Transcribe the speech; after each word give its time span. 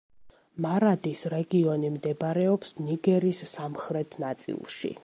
მარადის 0.65 1.21
რეგიონი 1.33 1.93
მდებარეობს 1.99 2.75
ნიგერის 2.87 3.45
სამხრეთ 3.53 4.21
ნაწილში. 4.27 4.97